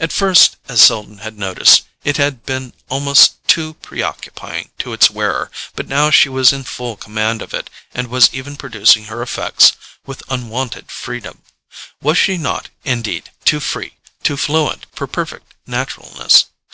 [0.00, 5.48] At first, as Selden had noticed, it had been almost too preoccupying to its wearer;
[5.76, 9.74] but now she was in full command of it, and was even producing her effects
[10.04, 11.42] with unwonted freedom.
[12.02, 13.94] Was she not, indeed, too free,
[14.24, 16.46] too fluent, for perfect naturalness?